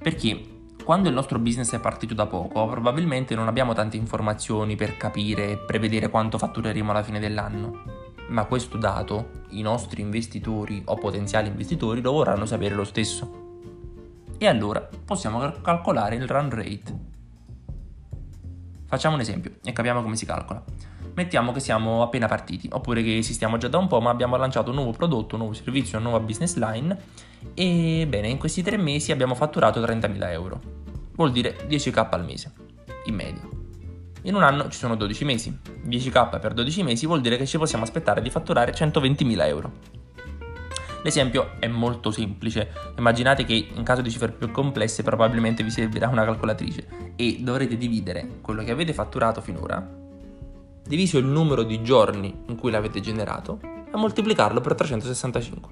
Perché 0.02 0.51
quando 0.82 1.08
il 1.08 1.14
nostro 1.14 1.38
business 1.38 1.72
è 1.74 1.80
partito 1.80 2.14
da 2.14 2.26
poco, 2.26 2.66
probabilmente 2.66 3.34
non 3.34 3.48
abbiamo 3.48 3.72
tante 3.72 3.96
informazioni 3.96 4.76
per 4.76 4.96
capire 4.96 5.50
e 5.50 5.56
prevedere 5.58 6.08
quanto 6.08 6.38
fattureremo 6.38 6.90
alla 6.90 7.02
fine 7.02 7.20
dell'anno. 7.20 7.82
Ma 8.28 8.44
questo 8.44 8.78
dato 8.78 9.42
i 9.50 9.62
nostri 9.62 10.00
investitori 10.00 10.82
o 10.86 10.94
potenziali 10.96 11.48
investitori 11.48 12.00
lo 12.00 12.12
vorranno 12.12 12.46
sapere 12.46 12.74
lo 12.74 12.84
stesso. 12.84 13.40
E 14.38 14.46
allora 14.46 14.88
possiamo 15.04 15.52
calcolare 15.60 16.16
il 16.16 16.26
run 16.26 16.50
rate 16.50 17.10
Facciamo 18.92 19.14
un 19.14 19.22
esempio 19.22 19.52
e 19.64 19.72
capiamo 19.72 20.02
come 20.02 20.16
si 20.16 20.26
calcola. 20.26 20.62
Mettiamo 21.14 21.52
che 21.52 21.60
siamo 21.60 22.02
appena 22.02 22.26
partiti, 22.26 22.68
oppure 22.72 23.02
che 23.02 23.18
esistiamo 23.18 23.58
già 23.58 23.68
da 23.68 23.78
un 23.78 23.86
po', 23.86 24.00
ma 24.00 24.10
abbiamo 24.10 24.36
lanciato 24.36 24.70
un 24.70 24.76
nuovo 24.76 24.92
prodotto, 24.92 25.34
un 25.34 25.42
nuovo 25.42 25.54
servizio, 25.54 25.98
una 25.98 26.08
nuova 26.08 26.24
business 26.24 26.56
line 26.56 26.96
e 27.54 28.06
bene, 28.08 28.28
in 28.28 28.38
questi 28.38 28.62
tre 28.62 28.76
mesi 28.76 29.12
abbiamo 29.12 29.34
fatturato 29.34 29.80
30.000 29.80 30.30
euro. 30.30 30.60
Vuol 31.14 31.32
dire 31.32 31.66
10k 31.68 32.08
al 32.10 32.24
mese, 32.24 32.52
in 33.04 33.14
media. 33.14 33.46
In 34.22 34.34
un 34.34 34.42
anno 34.42 34.68
ci 34.68 34.78
sono 34.78 34.94
12 34.94 35.24
mesi. 35.24 35.58
10k 35.84 36.40
per 36.40 36.54
12 36.54 36.82
mesi 36.82 37.06
vuol 37.06 37.20
dire 37.20 37.36
che 37.36 37.46
ci 37.46 37.58
possiamo 37.58 37.84
aspettare 37.84 38.22
di 38.22 38.30
fatturare 38.30 38.72
120.000 38.72 39.46
euro. 39.46 39.72
L'esempio 41.02 41.54
è 41.58 41.66
molto 41.66 42.12
semplice, 42.12 42.70
immaginate 42.96 43.44
che 43.44 43.70
in 43.74 43.82
caso 43.82 44.02
di 44.02 44.10
cifre 44.10 44.30
più 44.30 44.52
complesse 44.52 45.02
probabilmente 45.02 45.64
vi 45.64 45.70
servirà 45.70 46.06
una 46.08 46.24
calcolatrice 46.24 46.86
e 47.16 47.38
dovrete 47.40 47.76
dividere 47.76 48.38
quello 48.40 48.62
che 48.62 48.70
avete 48.70 48.92
fatturato 48.94 49.40
finora, 49.40 50.01
diviso 50.84 51.18
il 51.18 51.26
numero 51.26 51.62
di 51.62 51.82
giorni 51.82 52.42
in 52.46 52.56
cui 52.56 52.70
l'avete 52.70 53.00
generato 53.00 53.58
e 53.62 53.96
moltiplicarlo 53.96 54.60
per 54.60 54.74
365. 54.74 55.70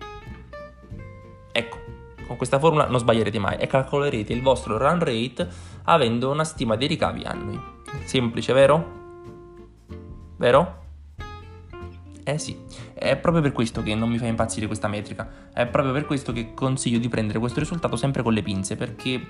Ecco, 1.53 1.79
con 2.27 2.37
questa 2.37 2.59
formula 2.59 2.87
non 2.87 3.01
sbaglierete 3.01 3.39
mai 3.39 3.57
e 3.57 3.67
calcolerete 3.67 4.33
il 4.33 4.43
vostro 4.43 4.79
run 4.79 4.99
rate 5.01 5.49
avendo 5.85 6.31
una 6.31 6.45
stima 6.45 6.77
dei 6.77 6.89
ricavi 6.89 7.25
annui. 7.25 7.61
Semplice, 8.05 8.53
vero? 8.53 8.99
Vero? 10.37 10.79
Eh 12.23 12.39
sì, 12.39 12.57
è 12.95 13.17
proprio 13.17 13.43
per 13.43 13.53
questo 13.53 13.83
che 13.83 13.95
non 13.95 14.09
mi 14.09 14.19
fa 14.19 14.27
impazzire 14.27 14.67
questa 14.67 14.89
metrica, 14.89 15.49
è 15.53 15.67
proprio 15.67 15.93
per 15.93 16.07
questo 16.07 16.33
che 16.33 16.55
consiglio 16.55 16.99
di 16.99 17.09
prendere 17.09 17.39
questo 17.39 17.59
risultato 17.59 17.97
sempre 17.97 18.23
con 18.23 18.33
le 18.33 18.43
pinze, 18.43 18.77
perché 18.77 19.21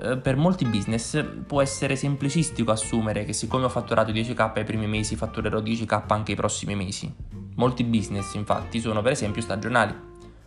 per 0.00 0.36
molti 0.36 0.64
business 0.64 1.22
può 1.46 1.60
essere 1.60 1.94
semplicistico 1.94 2.70
assumere 2.70 3.24
che 3.24 3.34
siccome 3.34 3.66
ho 3.66 3.68
fatturato 3.68 4.12
10k 4.12 4.52
ai 4.54 4.64
primi 4.64 4.86
mesi 4.86 5.14
fatturerò 5.14 5.60
10k 5.60 6.04
anche 6.08 6.30
ai 6.32 6.36
prossimi 6.36 6.74
mesi. 6.74 7.12
Molti 7.56 7.84
business 7.84 8.34
infatti 8.34 8.80
sono 8.80 9.02
per 9.02 9.12
esempio 9.12 9.42
stagionali. 9.42 9.94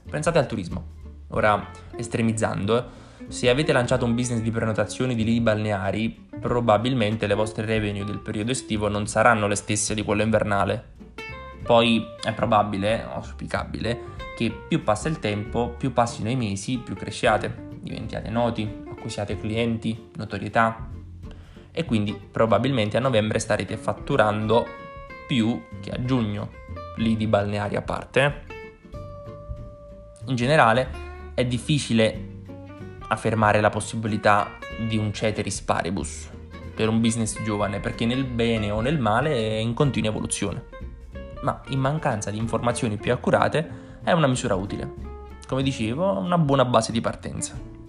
Pensate 0.09 0.39
al 0.39 0.47
turismo. 0.47 1.01
Ora, 1.29 1.69
estremizzando, 1.95 3.01
se 3.27 3.49
avete 3.49 3.71
lanciato 3.71 4.05
un 4.05 4.15
business 4.15 4.41
di 4.41 4.51
prenotazioni 4.51 5.15
di 5.15 5.23
lidi 5.23 5.41
balneari, 5.41 6.29
probabilmente 6.39 7.27
le 7.27 7.35
vostre 7.35 7.65
revenue 7.65 8.03
del 8.03 8.19
periodo 8.19 8.51
estivo 8.51 8.87
non 8.87 9.07
saranno 9.07 9.47
le 9.47 9.55
stesse 9.55 9.93
di 9.93 10.03
quello 10.03 10.23
invernale, 10.23 10.91
poi 11.63 12.05
è 12.21 12.33
probabile, 12.33 13.03
auspicabile, 13.03 14.11
che 14.35 14.51
più 14.67 14.83
passa 14.83 15.09
il 15.09 15.19
tempo, 15.19 15.69
più 15.77 15.93
passino 15.93 16.29
i 16.29 16.35
mesi, 16.35 16.79
più 16.79 16.95
cresciate, 16.95 17.69
diventiate 17.79 18.29
noti, 18.29 18.82
acquisiate 19.03 19.37
clienti, 19.37 20.11
notorietà 20.15 20.89
e 21.71 21.83
quindi 21.83 22.13
probabilmente 22.13 22.95
a 22.95 23.01
novembre 23.01 23.39
starete 23.39 23.75
fatturando 23.75 24.65
più 25.27 25.61
che 25.81 25.91
a 25.91 26.03
giugno, 26.03 26.51
lì 26.97 27.17
di 27.17 27.27
balneari 27.27 27.75
a 27.75 27.81
parte. 27.81 28.43
In 30.25 30.35
generale 30.35 30.89
è 31.33 31.43
difficile 31.43 32.31
affermare 33.09 33.59
la 33.59 33.69
possibilità 33.69 34.57
di 34.87 34.97
un 34.97 35.11
ceteris 35.11 35.61
paribus 35.61 36.29
per 36.73 36.87
un 36.87 37.01
business 37.01 37.41
giovane 37.43 37.79
perché 37.79 38.05
nel 38.05 38.23
bene 38.23 38.71
o 38.71 38.79
nel 38.79 38.99
male 38.99 39.33
è 39.35 39.55
in 39.57 39.73
continua 39.73 40.09
evoluzione 40.09 40.65
ma 41.41 41.61
in 41.67 41.79
mancanza 41.79 42.31
di 42.31 42.37
informazioni 42.37 42.97
più 42.97 43.11
accurate 43.11 43.81
è 44.03 44.11
una 44.11 44.27
misura 44.27 44.55
utile. 44.55 45.11
Come 45.45 45.61
dicevo, 45.61 46.17
una 46.17 46.37
buona 46.37 46.65
base 46.65 46.91
di 46.91 47.01
partenza. 47.01 47.82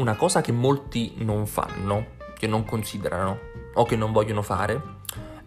Una 0.00 0.16
cosa 0.16 0.40
che 0.40 0.50
molti 0.50 1.12
non 1.18 1.46
fanno, 1.46 2.16
che 2.38 2.46
non 2.46 2.64
considerano 2.64 3.38
o 3.74 3.84
che 3.84 3.96
non 3.96 4.12
vogliono 4.12 4.40
fare, 4.40 4.98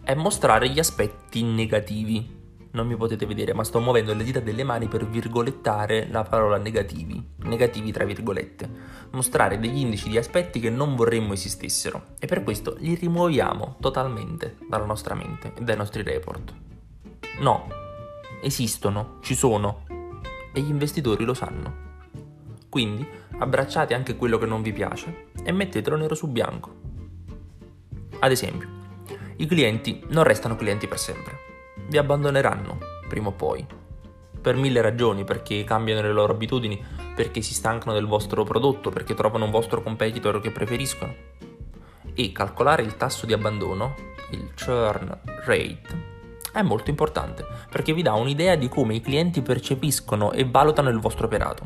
è 0.02 0.14
mostrare 0.14 0.68
gli 0.68 0.78
aspetti 0.78 1.42
negativi. 1.42 2.42
Non 2.70 2.86
mi 2.86 2.96
potete 2.96 3.26
vedere, 3.26 3.52
ma 3.52 3.64
sto 3.64 3.80
muovendo 3.80 4.14
le 4.14 4.22
dita 4.22 4.38
delle 4.38 4.62
mani 4.62 4.86
per 4.86 5.08
virgolettare 5.08 6.08
la 6.08 6.22
parola 6.22 6.56
negativi, 6.56 7.20
negativi 7.38 7.90
tra 7.90 8.04
virgolette, 8.04 8.70
mostrare 9.10 9.58
degli 9.58 9.78
indici 9.78 10.08
di 10.08 10.18
aspetti 10.18 10.60
che 10.60 10.70
non 10.70 10.94
vorremmo 10.94 11.32
esistessero 11.32 12.14
e 12.20 12.26
per 12.26 12.44
questo 12.44 12.76
li 12.78 12.94
rimuoviamo 12.94 13.76
totalmente 13.80 14.56
dalla 14.68 14.86
nostra 14.86 15.14
mente 15.14 15.52
e 15.56 15.62
dai 15.62 15.76
nostri 15.76 16.02
report. 16.02 16.54
No, 17.40 17.66
esistono, 18.40 19.18
ci 19.20 19.34
sono 19.34 19.84
e 20.52 20.60
gli 20.60 20.70
investitori 20.70 21.24
lo 21.24 21.34
sanno. 21.34 21.82
Quindi 22.68 23.06
abbracciate 23.38 23.94
anche 23.94 24.16
quello 24.16 24.38
che 24.38 24.46
non 24.46 24.62
vi 24.62 24.72
piace 24.72 25.26
e 25.42 25.52
mettetelo 25.52 25.96
nero 25.96 26.14
su 26.14 26.28
bianco. 26.28 26.74
Ad 28.20 28.30
esempio, 28.30 28.68
i 29.36 29.46
clienti 29.46 30.04
non 30.08 30.24
restano 30.24 30.56
clienti 30.56 30.86
per 30.86 30.98
sempre, 30.98 31.38
vi 31.88 31.98
abbandoneranno 31.98 32.78
prima 33.08 33.28
o 33.28 33.32
poi, 33.32 33.66
per 34.40 34.56
mille 34.56 34.80
ragioni, 34.80 35.24
perché 35.24 35.64
cambiano 35.64 36.02
le 36.02 36.12
loro 36.12 36.32
abitudini, 36.32 36.82
perché 37.14 37.40
si 37.40 37.54
stancano 37.54 37.94
del 37.94 38.06
vostro 38.06 38.44
prodotto, 38.44 38.90
perché 38.90 39.14
trovano 39.14 39.46
un 39.46 39.50
vostro 39.50 39.82
competitor 39.82 40.40
che 40.40 40.50
preferiscono. 40.50 41.14
E 42.12 42.32
calcolare 42.32 42.82
il 42.82 42.96
tasso 42.96 43.26
di 43.26 43.32
abbandono, 43.32 43.94
il 44.30 44.52
churn 44.54 45.18
rate, 45.44 46.12
è 46.52 46.62
molto 46.62 46.88
importante 46.88 47.44
perché 47.68 47.92
vi 47.92 48.02
dà 48.02 48.12
un'idea 48.12 48.54
di 48.54 48.68
come 48.68 48.94
i 48.94 49.00
clienti 49.00 49.42
percepiscono 49.42 50.30
e 50.30 50.44
valutano 50.44 50.88
il 50.88 51.00
vostro 51.00 51.26
operato. 51.26 51.64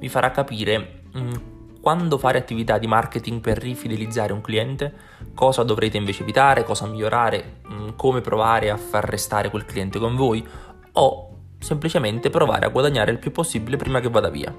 Vi 0.00 0.08
farà 0.08 0.30
capire 0.30 1.02
mm, 1.16 1.34
quando 1.80 2.18
fare 2.18 2.38
attività 2.38 2.78
di 2.78 2.86
marketing 2.86 3.40
per 3.40 3.58
rifidelizzare 3.58 4.32
un 4.32 4.40
cliente, 4.40 4.92
cosa 5.34 5.62
dovrete 5.62 5.98
invece 5.98 6.22
evitare, 6.22 6.64
cosa 6.64 6.86
migliorare, 6.86 7.60
mm, 7.68 7.88
come 7.96 8.20
provare 8.20 8.70
a 8.70 8.76
far 8.76 9.04
restare 9.04 9.50
quel 9.50 9.64
cliente 9.64 9.98
con 9.98 10.16
voi 10.16 10.46
o 10.92 11.38
semplicemente 11.58 12.30
provare 12.30 12.64
a 12.66 12.70
guadagnare 12.70 13.12
il 13.12 13.18
più 13.18 13.30
possibile 13.30 13.76
prima 13.76 14.00
che 14.00 14.08
vada 14.08 14.30
via. 14.30 14.54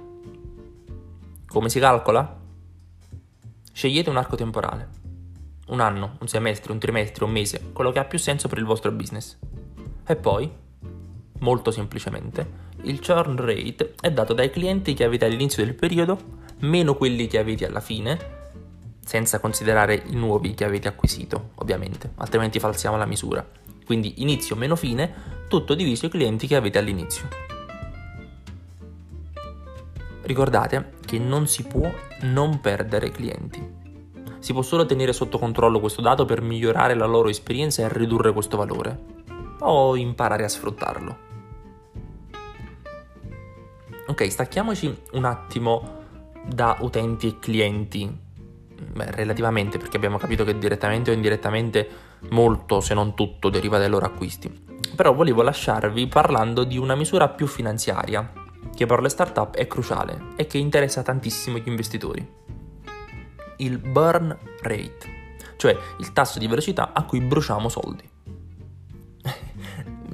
Come 1.48 1.70
si 1.70 1.80
calcola? 1.80 2.40
Scegliete 3.74 4.10
un 4.10 4.18
arco 4.18 4.36
temporale. 4.36 4.90
Un 5.68 5.80
anno, 5.80 6.18
un 6.20 6.28
semestre, 6.28 6.72
un 6.72 6.80
trimestre, 6.80 7.24
un 7.24 7.32
mese, 7.32 7.72
quello 7.74 7.92
che 7.92 8.00
ha 8.00 8.06
più 8.06 8.20
senso 8.20 8.48
per 8.48 8.58
il 8.58 8.66
vostro 8.66 8.92
business. 8.92 9.38
E 10.06 10.16
poi, 10.16 10.52
molto 11.40 11.72
semplicemente, 11.72 12.70
il 12.84 13.00
churn 13.00 13.36
rate 13.38 13.96
è 14.00 14.12
dato 14.12 14.34
dai 14.34 14.50
clienti 14.50 14.94
che 14.94 15.04
avete 15.04 15.26
all'inizio 15.26 15.64
del 15.64 15.76
periodo 15.76 16.40
meno 16.62 16.96
quelli 16.96 17.28
che 17.28 17.40
avete 17.40 17.66
alla 17.66 17.80
fine, 17.80 18.40
senza 19.04 19.40
considerare 19.40 20.04
i 20.08 20.16
nuovi 20.16 20.54
che 20.54 20.64
avete 20.64 20.88
acquisito, 20.88 21.52
ovviamente, 21.56 22.12
altrimenti 22.16 22.60
falsiamo 22.60 22.98
la 22.98 23.06
misura. 23.06 23.46
Quindi 23.86 24.22
inizio 24.22 24.56
meno 24.56 24.76
fine, 24.76 25.14
tutto 25.48 25.74
diviso 25.74 26.06
i 26.06 26.10
clienti 26.10 26.48
che 26.48 26.56
avete 26.56 26.78
all'inizio. 26.78 27.28
Ricordate 30.22 30.94
che 31.06 31.20
non 31.20 31.48
si 31.48 31.64
può 31.64 31.92
non 32.22 32.62
perdere 32.62 33.12
clienti. 33.12 33.80
Si 34.40 34.54
può 34.54 34.62
solo 34.62 34.86
tenere 34.86 35.14
sotto 35.14 35.38
controllo 35.38 35.80
questo 35.80 36.02
dato 36.02 36.26
per 36.26 36.42
migliorare 36.42 36.94
la 36.94 37.06
loro 37.06 37.30
esperienza 37.30 37.82
e 37.82 37.90
ridurre 37.92 38.32
questo 38.32 38.58
valore 38.58 39.20
o 39.60 39.96
imparare 39.96 40.44
a 40.44 40.50
sfruttarlo. 40.50 41.31
Ok, 44.12 44.30
stacchiamoci 44.30 45.04
un 45.14 45.24
attimo 45.24 46.00
da 46.44 46.76
utenti 46.82 47.28
e 47.28 47.40
clienti, 47.40 48.14
Beh, 48.92 49.12
relativamente 49.12 49.78
perché 49.78 49.96
abbiamo 49.96 50.18
capito 50.18 50.44
che 50.44 50.58
direttamente 50.58 51.12
o 51.12 51.14
indirettamente 51.14 51.88
molto, 52.32 52.82
se 52.82 52.94
non 52.94 53.16
tutto, 53.16 53.48
deriva 53.48 53.78
dai 53.78 53.88
loro 53.88 54.06
acquisti. 54.06 54.52
Però 54.98 55.14
volevo 55.14 55.44
lasciarvi 55.44 56.08
parlando 56.08 56.66
di 56.66 56.78
una 56.78 56.96
misura 56.96 57.30
più 57.30 57.48
finanziaria, 57.48 58.34
che 58.76 58.86
per 58.86 59.00
le 59.00 59.08
startup 59.08 59.56
è 59.56 59.66
cruciale 59.66 60.34
e 60.36 60.46
che 60.46 60.58
interessa 60.58 61.04
tantissimo 61.04 61.60
gli 61.60 61.70
investitori. 61.70 62.30
Il 63.60 63.78
burn 63.78 64.38
rate, 64.62 65.36
cioè 65.56 65.74
il 66.00 66.12
tasso 66.12 66.38
di 66.38 66.48
velocità 66.48 66.92
a 66.92 67.06
cui 67.06 67.22
bruciamo 67.22 67.70
soldi 67.70 68.11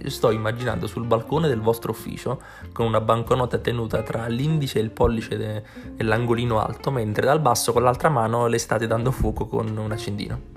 sto 0.05 0.31
immaginando 0.31 0.87
sul 0.87 1.05
balcone 1.05 1.47
del 1.47 1.59
vostro 1.59 1.91
ufficio 1.91 2.41
con 2.71 2.85
una 2.85 3.01
banconota 3.01 3.57
tenuta 3.57 4.01
tra 4.03 4.27
l'indice 4.27 4.79
e 4.79 4.83
il 4.83 4.91
pollice 4.91 5.37
de- 5.37 5.63
dell'angolino 5.95 6.59
alto, 6.59 6.91
mentre 6.91 7.25
dal 7.25 7.39
basso 7.39 7.73
con 7.73 7.83
l'altra 7.83 8.09
mano 8.09 8.47
le 8.47 8.57
state 8.57 8.87
dando 8.87 9.11
fuoco 9.11 9.45
con 9.47 9.75
un 9.75 9.91
accendino. 9.91 10.55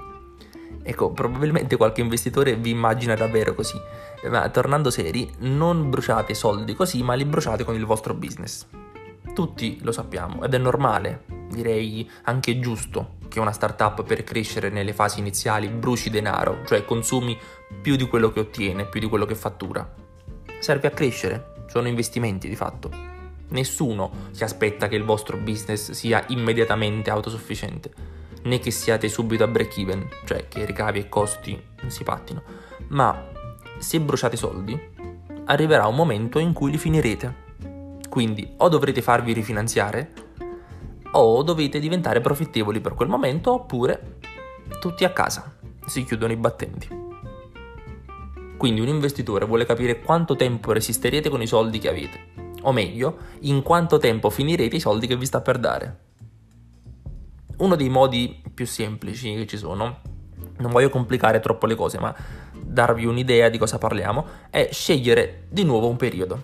Ecco, 0.83 1.11
probabilmente 1.11 1.77
qualche 1.77 2.01
investitore 2.01 2.57
vi 2.57 2.71
immagina 2.71 3.15
davvero 3.15 3.55
così, 3.55 3.79
ma 4.29 4.49
tornando 4.49 4.91
seri, 4.91 5.31
non 5.41 5.91
bruciate 5.91 6.35
soldi 6.35 6.75
così, 6.75 7.03
ma 7.03 7.15
li 7.15 7.25
bruciate 7.25 7.65
con 7.65 7.75
il 7.75 7.85
vostro 7.85 8.15
business. 8.15 8.67
Tutti 9.35 9.79
lo 9.83 9.93
sappiamo 9.93 10.43
ed 10.43 10.55
è 10.55 10.59
normale, 10.59 11.25
direi 11.51 12.09
anche 12.25 12.59
giusto, 12.59 13.19
che 13.29 13.41
una 13.41 13.53
startup 13.53 14.03
per 14.03 14.25
crescere 14.25 14.71
nelle 14.71 14.93
fasi 14.93 15.21
iniziali 15.21 15.69
bruci 15.69 16.11
denaro, 16.11 16.65
cioè 16.67 16.85
consumi 16.85 17.39
più 17.81 17.97
di 17.97 18.07
quello 18.07 18.31
che 18.31 18.41
ottiene, 18.41 18.87
più 18.87 19.01
di 19.01 19.09
quello 19.09 19.25
che 19.27 19.35
fattura. 19.35 19.89
Serve 20.59 20.89
a 20.89 20.91
crescere, 20.91 21.65
sono 21.69 21.89
investimenti 21.89 22.49
di 22.49 22.57
fatto. 22.57 22.91
Nessuno 23.49 24.29
si 24.31 24.45
aspetta 24.45 24.89
che 24.89 24.97
il 24.97 25.05
vostro 25.05 25.37
business 25.37 25.91
sia 25.93 26.25
immediatamente 26.29 27.11
autosufficiente, 27.11 27.93
né 28.43 28.59
che 28.59 28.71
siate 28.71 29.09
subito 29.09 29.45
a 29.45 29.49
break 29.49 29.79
even, 29.79 30.09
cioè 30.25 30.47
che 30.49 30.65
ricavi 30.65 30.99
e 31.01 31.09
costi 31.09 31.61
si 31.87 32.05
pattino, 32.05 32.43
ma 32.89 33.29
se 33.79 34.01
bruciate 34.01 34.37
soldi, 34.37 34.79
arriverà 35.47 35.87
un 35.87 35.95
momento 35.95 36.39
in 36.39 36.53
cui 36.53 36.71
li 36.71 36.79
finirete. 36.79 37.49
Quindi 38.09 38.55
o 38.59 38.69
dovrete 38.69 39.03
farvi 39.03 39.33
rifinanziare, 39.33 40.13
o 41.13 41.43
dovete 41.43 41.79
diventare 41.81 42.21
profittevoli 42.21 42.81
per 42.81 42.95
quel 42.95 43.09
momento, 43.09 43.53
oppure 43.53 44.19
tutti 44.81 45.05
a 45.05 45.11
casa, 45.11 45.57
si 45.87 46.05
chiudono 46.05 46.33
i 46.33 46.37
battenti. 46.37 47.00
Quindi 48.61 48.83
un 48.83 48.89
investitore 48.89 49.47
vuole 49.47 49.65
capire 49.65 50.01
quanto 50.01 50.37
tempo 50.37 50.73
resisterete 50.73 51.31
con 51.31 51.41
i 51.41 51.47
soldi 51.47 51.79
che 51.79 51.89
avete, 51.89 52.27
o 52.61 52.73
meglio, 52.73 53.17
in 53.41 53.63
quanto 53.63 53.97
tempo 53.97 54.29
finirete 54.29 54.77
i 54.77 54.81
soldi 54.81 55.07
che 55.07 55.17
vi 55.17 55.25
sta 55.25 55.41
per 55.41 55.59
dare. 55.59 55.99
Uno 57.57 57.75
dei 57.75 57.89
modi 57.89 58.43
più 58.53 58.67
semplici 58.67 59.35
che 59.35 59.47
ci 59.47 59.57
sono, 59.57 60.01
non 60.59 60.71
voglio 60.71 60.91
complicare 60.91 61.41
troppo 61.41 61.65
le 61.65 61.75
cose, 61.75 61.99
ma 61.99 62.15
darvi 62.63 63.07
un'idea 63.07 63.49
di 63.49 63.57
cosa 63.57 63.79
parliamo, 63.79 64.27
è 64.51 64.69
scegliere 64.71 65.47
di 65.49 65.65
nuovo 65.65 65.89
un 65.89 65.97
periodo. 65.97 66.43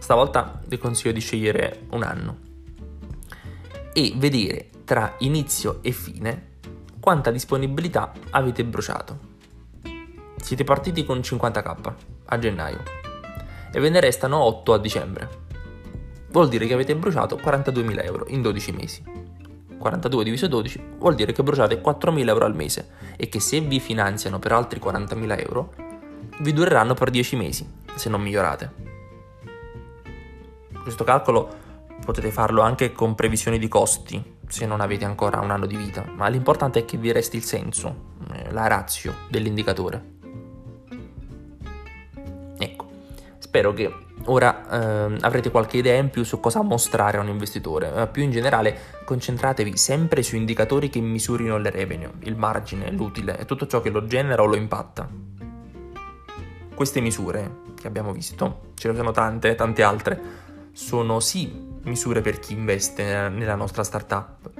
Stavolta 0.00 0.60
vi 0.66 0.76
consiglio 0.76 1.12
di 1.12 1.20
scegliere 1.20 1.82
un 1.90 2.02
anno 2.02 2.38
e 3.92 4.12
vedere 4.16 4.70
tra 4.84 5.14
inizio 5.18 5.78
e 5.82 5.92
fine 5.92 6.56
quanta 6.98 7.30
disponibilità 7.30 8.12
avete 8.30 8.64
bruciato. 8.64 9.36
Siete 10.40 10.64
partiti 10.64 11.04
con 11.04 11.18
50k 11.18 11.92
a 12.26 12.38
gennaio 12.38 12.82
e 13.72 13.80
ve 13.80 13.90
ne 13.90 14.00
restano 14.00 14.38
8 14.38 14.72
a 14.72 14.78
dicembre. 14.78 15.28
Vuol 16.30 16.48
dire 16.48 16.66
che 16.66 16.74
avete 16.74 16.94
bruciato 16.94 17.36
42.000 17.36 18.04
euro 18.04 18.24
in 18.28 18.42
12 18.42 18.72
mesi. 18.72 19.02
42 19.78 20.24
diviso 20.24 20.48
12 20.48 20.82
vuol 20.98 21.14
dire 21.14 21.32
che 21.32 21.42
bruciate 21.42 21.80
4.000 21.80 22.28
euro 22.28 22.44
al 22.44 22.54
mese 22.54 22.90
e 23.16 23.28
che 23.28 23.40
se 23.40 23.60
vi 23.60 23.80
finanziano 23.80 24.38
per 24.38 24.52
altri 24.52 24.80
40.000 24.80 25.38
euro 25.40 25.72
vi 26.40 26.52
dureranno 26.52 26.94
per 26.94 27.10
10 27.10 27.36
mesi 27.36 27.70
se 27.94 28.08
non 28.08 28.20
migliorate. 28.20 28.86
Questo 30.82 31.04
calcolo 31.04 31.66
potete 32.04 32.30
farlo 32.30 32.62
anche 32.62 32.92
con 32.92 33.14
previsioni 33.14 33.58
di 33.58 33.68
costi 33.68 34.36
se 34.46 34.66
non 34.66 34.80
avete 34.80 35.04
ancora 35.04 35.40
un 35.40 35.50
anno 35.50 35.66
di 35.66 35.76
vita, 35.76 36.04
ma 36.14 36.28
l'importante 36.28 36.80
è 36.80 36.84
che 36.84 36.96
vi 36.96 37.12
resti 37.12 37.36
il 37.36 37.44
senso, 37.44 38.14
eh, 38.32 38.50
la 38.50 38.66
razio 38.66 39.14
dell'indicatore. 39.28 40.16
Spero 43.48 43.72
che 43.72 43.90
ora 44.26 45.08
eh, 45.08 45.16
avrete 45.22 45.50
qualche 45.50 45.78
idea 45.78 45.98
in 45.98 46.10
più 46.10 46.22
su 46.22 46.38
cosa 46.38 46.60
mostrare 46.60 47.16
a 47.16 47.22
un 47.22 47.28
investitore, 47.28 47.90
ma 47.90 48.06
più 48.06 48.22
in 48.22 48.30
generale 48.30 48.78
concentratevi 49.06 49.74
sempre 49.74 50.22
su 50.22 50.36
indicatori 50.36 50.90
che 50.90 51.00
misurino 51.00 51.56
le 51.56 51.70
revenue, 51.70 52.12
il 52.24 52.36
margine, 52.36 52.90
l'utile 52.90 53.38
e 53.38 53.46
tutto 53.46 53.66
ciò 53.66 53.80
che 53.80 53.88
lo 53.88 54.04
genera 54.04 54.42
o 54.42 54.44
lo 54.44 54.54
impatta. 54.54 55.08
Queste 56.74 57.00
misure 57.00 57.60
che 57.74 57.86
abbiamo 57.86 58.12
visto, 58.12 58.72
ce 58.74 58.90
ne 58.90 58.96
sono 58.96 59.12
tante, 59.12 59.54
tante 59.54 59.82
altre, 59.82 60.20
sono 60.72 61.18
sì 61.18 61.50
misure 61.84 62.20
per 62.20 62.40
chi 62.40 62.52
investe 62.52 63.30
nella 63.30 63.54
nostra 63.54 63.82
startup, 63.82 64.50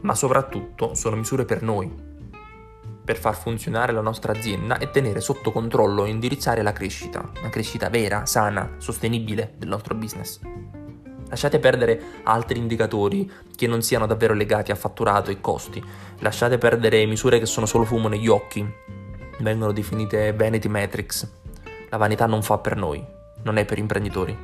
ma 0.00 0.14
soprattutto 0.14 0.94
sono 0.94 1.16
misure 1.16 1.44
per 1.44 1.60
noi, 1.60 1.92
per 3.10 3.18
far 3.18 3.34
funzionare 3.34 3.90
la 3.90 4.02
nostra 4.02 4.30
azienda 4.30 4.78
e 4.78 4.88
tenere 4.92 5.20
sotto 5.20 5.50
controllo 5.50 6.04
e 6.04 6.10
indirizzare 6.10 6.62
la 6.62 6.70
crescita, 6.72 7.28
una 7.40 7.48
crescita 7.48 7.88
vera, 7.88 8.24
sana, 8.24 8.74
sostenibile 8.78 9.54
del 9.56 9.68
nostro 9.68 9.96
business. 9.96 10.38
Lasciate 11.28 11.58
perdere 11.58 12.00
altri 12.22 12.60
indicatori 12.60 13.28
che 13.56 13.66
non 13.66 13.82
siano 13.82 14.06
davvero 14.06 14.32
legati 14.32 14.70
a 14.70 14.76
fatturato 14.76 15.32
e 15.32 15.40
costi. 15.40 15.82
Lasciate 16.20 16.56
perdere 16.56 17.04
misure 17.04 17.40
che 17.40 17.46
sono 17.46 17.66
solo 17.66 17.84
fumo 17.84 18.06
negli 18.06 18.28
occhi. 18.28 18.64
Vengono 19.40 19.72
definite 19.72 20.32
vanity 20.32 20.68
metrics. 20.68 21.28
La 21.88 21.96
vanità 21.96 22.26
non 22.26 22.44
fa 22.44 22.58
per 22.58 22.76
noi, 22.76 23.04
non 23.42 23.56
è 23.56 23.64
per 23.64 23.78
imprenditori. 23.78 24.38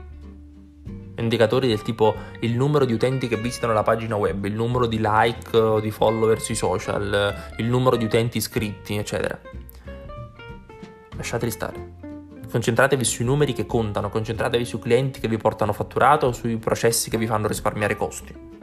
Indicatori 1.18 1.68
del 1.68 1.82
tipo 1.82 2.14
il 2.40 2.54
numero 2.54 2.84
di 2.84 2.92
utenti 2.92 3.26
che 3.26 3.36
visitano 3.36 3.72
la 3.72 3.82
pagina 3.82 4.16
web, 4.16 4.44
il 4.44 4.52
numero 4.52 4.86
di 4.86 4.98
like 5.00 5.56
o 5.56 5.80
di 5.80 5.90
follower 5.90 6.40
sui 6.40 6.54
social, 6.54 7.52
il 7.56 7.66
numero 7.66 7.96
di 7.96 8.04
utenti 8.04 8.36
iscritti, 8.36 8.96
eccetera. 8.96 9.38
Lasciateli 11.16 11.50
stare. 11.50 11.94
Concentratevi 12.50 13.04
sui 13.04 13.24
numeri 13.24 13.52
che 13.52 13.66
contano, 13.66 14.10
concentratevi 14.10 14.64
sui 14.64 14.78
clienti 14.78 15.20
che 15.20 15.28
vi 15.28 15.36
portano 15.36 15.72
fatturato 15.72 16.26
o 16.26 16.32
sui 16.32 16.58
processi 16.58 17.10
che 17.10 17.18
vi 17.18 17.26
fanno 17.26 17.48
risparmiare 17.48 17.96
costi. 17.96 18.55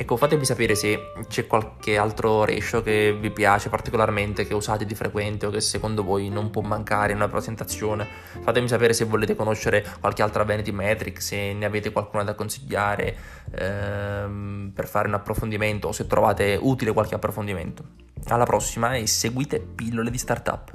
Ecco, 0.00 0.16
fatemi 0.16 0.46
sapere 0.46 0.74
se 0.74 1.12
c'è 1.28 1.46
qualche 1.46 1.98
altro 1.98 2.46
ratio 2.46 2.80
che 2.80 3.14
vi 3.20 3.30
piace 3.30 3.68
particolarmente, 3.68 4.46
che 4.46 4.54
usate 4.54 4.86
di 4.86 4.94
frequente 4.94 5.44
o 5.44 5.50
che 5.50 5.60
secondo 5.60 6.02
voi 6.02 6.30
non 6.30 6.48
può 6.48 6.62
mancare 6.62 7.10
in 7.10 7.18
una 7.18 7.28
presentazione. 7.28 8.08
Fatemi 8.40 8.66
sapere 8.66 8.94
se 8.94 9.04
volete 9.04 9.36
conoscere 9.36 9.84
qualche 10.00 10.22
altra 10.22 10.42
vanity 10.42 10.70
metric, 10.70 11.20
se 11.20 11.52
ne 11.52 11.66
avete 11.66 11.92
qualcuna 11.92 12.24
da 12.24 12.34
consigliare 12.34 13.14
ehm, 13.54 14.72
per 14.74 14.88
fare 14.88 15.06
un 15.06 15.12
approfondimento 15.12 15.88
o 15.88 15.92
se 15.92 16.06
trovate 16.06 16.58
utile 16.58 16.94
qualche 16.94 17.16
approfondimento. 17.16 17.84
Alla 18.28 18.44
prossima 18.44 18.94
e 18.94 19.06
seguite 19.06 19.60
pillole 19.60 20.10
di 20.10 20.16
startup. 20.16 20.70